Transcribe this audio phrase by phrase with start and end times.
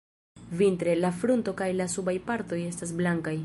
[0.61, 3.37] Vintre, la frunto kaj la subaj partoj estas blankaj.